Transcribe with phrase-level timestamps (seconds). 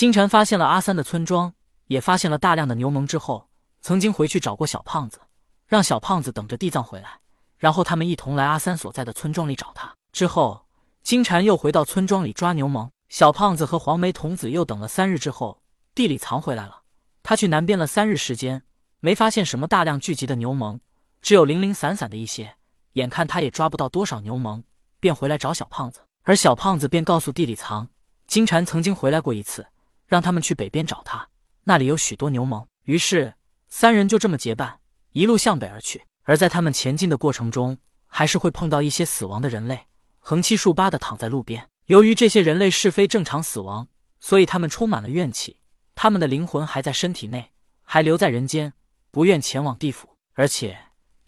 [0.00, 1.52] 金蝉发现了阿三的村庄，
[1.88, 3.50] 也发现了大量的牛虻之后，
[3.82, 5.20] 曾经回去找过小胖子，
[5.66, 7.20] 让小胖子等着地藏回来，
[7.58, 9.94] 然后他们一同来阿三所在的村庄里找他。
[10.10, 10.64] 之后，
[11.02, 12.90] 金蝉又回到村庄里抓牛虻。
[13.10, 15.60] 小胖子和黄眉童子又等了三日之后，
[15.94, 16.80] 地里藏回来了。
[17.22, 18.62] 他去南边了三日时间，
[19.00, 20.80] 没发现什么大量聚集的牛虻，
[21.20, 22.54] 只有零零散散的一些。
[22.94, 24.64] 眼看他也抓不到多少牛虻，
[24.98, 26.00] 便回来找小胖子。
[26.22, 27.86] 而小胖子便告诉地里藏
[28.26, 29.66] 金蝉曾经回来过一次，
[30.10, 31.28] 让他们去北边找他，
[31.62, 32.66] 那里有许多牛虻。
[32.82, 33.34] 于是
[33.68, 34.80] 三人就这么结伴，
[35.12, 36.02] 一路向北而去。
[36.24, 37.78] 而在他们前进的过程中，
[38.08, 39.86] 还是会碰到一些死亡的人类，
[40.18, 41.68] 横七竖八的躺在路边。
[41.86, 43.86] 由于这些人类是非正常死亡，
[44.18, 45.60] 所以他们充满了怨气。
[45.94, 47.52] 他们的灵魂还在身体内，
[47.84, 48.72] 还留在人间，
[49.12, 50.16] 不愿前往地府。
[50.34, 50.76] 而且，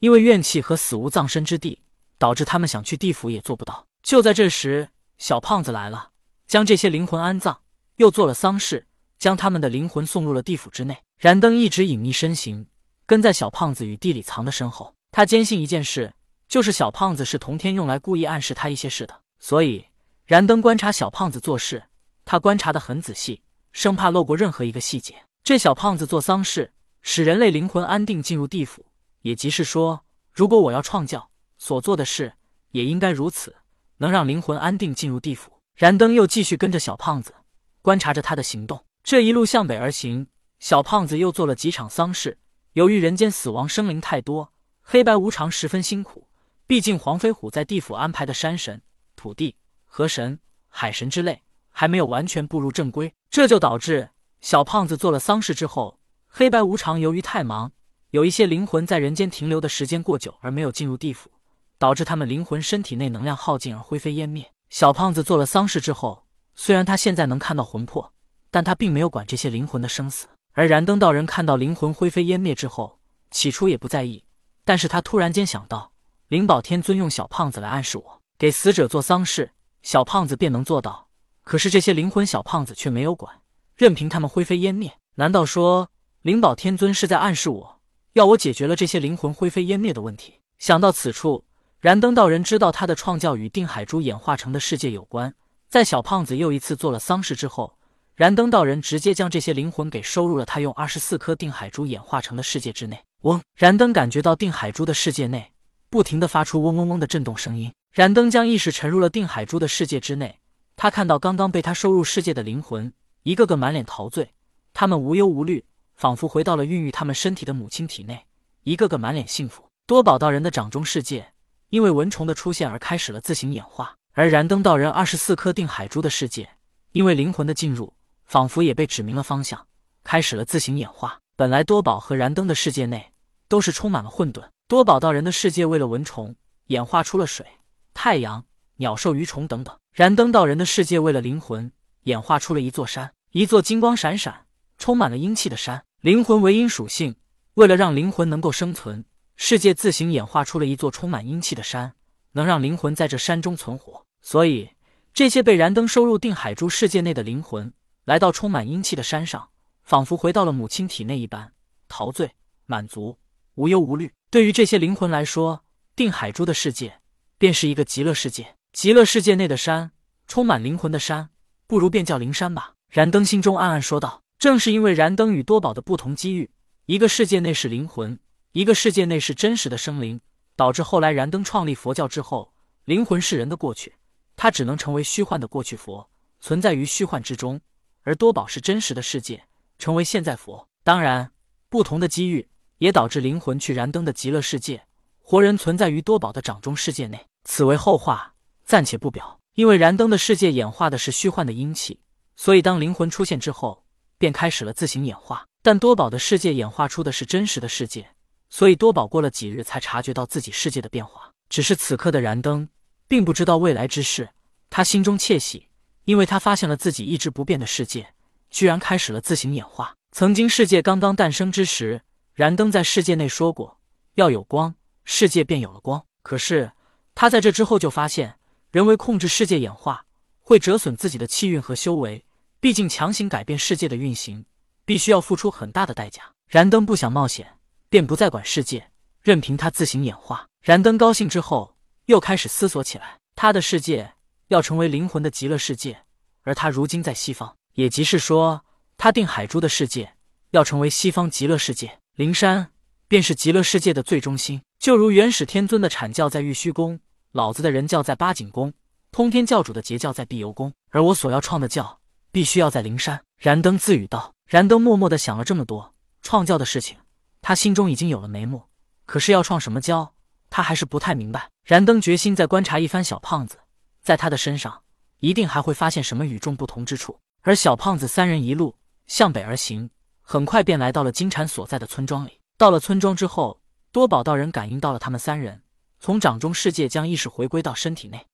[0.00, 1.82] 因为怨气和死无葬身之地，
[2.18, 3.86] 导致他们想去地府也做不到。
[4.02, 6.10] 就在这时，小胖子来了，
[6.48, 7.61] 将这些灵魂安葬，
[7.96, 8.86] 又做了丧事，
[9.18, 10.96] 将他们的灵魂送入了地府之内。
[11.18, 12.66] 燃灯一直隐匿身形，
[13.06, 14.94] 跟在小胖子与地里藏的身后。
[15.10, 16.12] 他坚信一件事，
[16.48, 19.84] 就是小胖子是同天用来故意暗示他一些事的，所以。
[20.24, 21.82] 燃灯观察小胖子做事，
[22.24, 25.14] 他观察的很仔细，生怕漏过任何一个细节。
[25.42, 28.86] 这小胖子做丧事，使人类灵魂安定进入地府，
[29.22, 32.32] 也即是说，如果我要创教，所做的事
[32.70, 33.54] 也应该如此，
[33.98, 35.52] 能让灵魂安定进入地府。
[35.74, 37.34] 燃灯又继续跟着小胖子，
[37.82, 38.84] 观察着他的行动。
[39.02, 42.38] 这一路向北而行，小胖子又做了几场丧事。
[42.72, 46.28] 由于人间死亡生灵太多，黑白无常十分辛苦。
[46.66, 48.80] 毕竟黄飞虎在地府安排的山神、
[49.14, 49.56] 土地。
[49.84, 50.38] 河神、
[50.68, 54.08] 海神之类还没有完全步入正规，这就导致
[54.40, 57.72] 小胖子做了丧事之后，黑白无常由于太忙，
[58.08, 61.30] 有一些灵魂在人间停留的时间过久而没有进入地府，
[61.76, 64.50] 导致他们灵魂身体内能量耗尽而灰飞烟灭。
[64.70, 68.12] 小胖子做了丧事之后，虽然他现在能看到魂魄，
[68.50, 70.26] 但他并没有管这些灵魂的生死。
[70.52, 72.98] 而燃灯道人看到灵魂灰飞烟灭之后，
[73.30, 74.24] 起初也不在意，
[74.64, 75.92] 但是他突然间想到，
[76.28, 79.52] 灵宝天尊用小胖子来暗示我，给死者做丧事。
[79.82, 81.08] 小胖子便能做到，
[81.42, 83.40] 可是这些灵魂小胖子却没有管，
[83.74, 84.92] 任凭他们灰飞烟灭。
[85.16, 85.90] 难道说
[86.20, 87.80] 灵宝天尊是在暗示我，
[88.12, 90.34] 要我解决了这些灵魂灰飞烟灭的问题？
[90.58, 91.44] 想到此处，
[91.80, 95.34] 燃灯道人知道他的创教与定海珠演化成的世界有关。
[95.72, 97.78] 在小胖子又一次做了丧事之后，
[98.14, 103.02] 燃灯道人直接将这些灵魂给收入了他用二十四颗定海珠演化成的世界之内。
[103.22, 103.40] 嗡！
[103.56, 105.50] 燃灯感觉到定海珠的世界内
[105.88, 107.72] 不停的发出嗡嗡嗡的震动声音。
[107.90, 110.40] 燃灯将意识沉入了定海珠的世界之内，
[110.76, 114.34] 他看到刚刚被他收入世界的灵魂，一个个满脸陶醉，
[114.74, 118.26] 他们无忧无虑，仿佛回到了孕育他们身体的母亲体内，
[118.64, 119.64] 一个个满脸幸福。
[119.86, 121.32] 多宝道人的掌中世界
[121.70, 126.50] 因为蚊虫的出现而开始了自行演化，而燃灯道人二十四颗定海珠的世界
[126.92, 127.94] 因为灵魂的进入，
[128.26, 129.66] 仿佛也被指明了方向，
[130.04, 131.18] 开始了自行演化。
[131.34, 133.12] 本来多宝和燃灯的世界内
[133.48, 136.36] 都是充满了混沌，多宝道人的世界为了蚊虫
[136.66, 137.46] 演化出了水。
[137.94, 138.44] 太阳、
[138.76, 141.72] 鸟兽、鱼虫等等，燃灯道人的世界为了灵魂
[142.02, 144.44] 演化出了一座山，一座金光闪闪、
[144.76, 145.82] 充满了阴气的山。
[146.02, 147.16] 灵魂为阴属性，
[147.54, 149.04] 为了让灵魂能够生存，
[149.36, 151.94] 世界自行演化出了一座充满阴气的山，
[152.32, 154.01] 能让灵魂在这山中存活。
[154.22, 154.70] 所以，
[155.12, 157.72] 这些被燃灯收入定海珠世界内的灵魂，
[158.04, 159.50] 来到充满阴气的山上，
[159.82, 161.52] 仿佛回到了母亲体内一般，
[161.88, 162.30] 陶醉、
[162.66, 163.18] 满足、
[163.56, 164.12] 无忧无虑。
[164.30, 165.64] 对于这些灵魂来说，
[165.94, 167.00] 定海珠的世界。
[167.36, 169.90] 便是一个极乐世界，极乐世界内的山，
[170.28, 171.30] 充满灵魂的山，
[171.66, 172.74] 不如便叫灵山吧。
[172.88, 174.22] 燃灯心中暗暗说道。
[174.38, 176.50] 正是因为燃灯与多宝的不同机遇，
[176.86, 178.18] 一个世界内是灵魂，
[178.50, 180.20] 一个世界内是真实的生灵，
[180.56, 182.52] 导致后来燃灯创立佛教之后，
[182.84, 183.94] 灵魂是人的过去，
[184.42, 186.10] 他只能成为虚幻的过去佛，
[186.40, 187.60] 存在于虚幻之中；
[188.02, 189.44] 而多宝是真实的世界，
[189.78, 190.66] 成为现在佛。
[190.82, 191.30] 当然，
[191.68, 192.48] 不同的机遇
[192.78, 194.84] 也导致灵魂去燃灯的极乐世界，
[195.20, 197.24] 活人存在于多宝的掌中世界内。
[197.44, 198.34] 此为后话，
[198.64, 199.38] 暂且不表。
[199.54, 202.00] 因为燃灯的世界演化的是虚幻的阴气，
[202.34, 203.84] 所以当灵魂出现之后，
[204.18, 205.46] 便开始了自行演化。
[205.62, 208.10] 但多宝的世界演化出的是真实的世界，
[208.50, 211.30] 所以多宝过了几日才察觉到自己世界的变化。
[211.48, 212.68] 只是此刻的燃灯
[213.12, 214.30] 并不知道未来之事，
[214.70, 215.68] 他心中窃喜，
[216.06, 218.14] 因为他发现了自己一直不变的世界
[218.48, 219.94] 居然开始了自行演化。
[220.12, 222.00] 曾经世界刚刚诞生之时，
[222.32, 223.78] 燃灯在世界内说过，
[224.14, 224.74] 要有光，
[225.04, 226.02] 世界便有了光。
[226.22, 226.72] 可是。
[227.14, 228.38] 他在这之后就发现，
[228.70, 230.06] 人为控制世界演化，
[230.40, 232.24] 会折损自己的气运和修为。
[232.60, 234.46] 毕竟强行改变世界的运行，
[234.86, 236.22] 必须要付出很大的代价。
[236.48, 237.58] 燃灯不想冒险，
[237.90, 240.46] 便不再管世界，任凭它自行演化。
[240.62, 241.76] 燃灯高兴之后，
[242.06, 243.18] 又开始思索起来。
[243.34, 244.12] 他的世界
[244.48, 246.04] 要成为灵魂的极乐世界，
[246.42, 248.64] 而他如今在西方，也即是说，
[248.98, 250.14] 他定海珠的世界
[250.50, 252.72] 要成为西方极乐世界，灵山
[253.08, 254.60] 便是极乐世界的最中心。
[254.78, 257.00] 就如元始天尊的阐教在玉虚宫，
[257.30, 258.72] 老子的人教在八景宫，
[259.10, 262.00] 通天教主的截教在碧游宫，而我所要创的教
[262.30, 263.22] 必须要在灵山。
[263.38, 266.98] 燃灯自语道：“燃灯默默的想了这么多创教的事情，
[267.40, 268.64] 他心中已经有了眉目，
[269.06, 270.14] 可是要创什么教，
[270.52, 271.48] 他还是不太明白。
[271.64, 273.56] 燃灯决心再观察一番小胖子，
[274.02, 274.82] 在他的身上
[275.20, 278.76] 一定还会发现什么与众不同之处。”而小胖子三人一路
[279.06, 279.90] 向北而行，
[280.20, 282.38] 很快便来到了金蝉所在的村庄里。
[282.56, 283.60] 到了村庄之后，
[283.90, 285.62] 多宝道人感应到了他们三人，
[285.98, 288.26] 从掌中世界将意识回归到身体内。